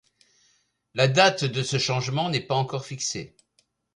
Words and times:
La 0.95 1.07
date 1.07 1.43
de 1.45 1.61
ce 1.61 1.77
changement 1.77 2.29
n'est 2.31 2.39
pas 2.41 2.55
encore 2.55 2.87
fixée. 2.87 3.35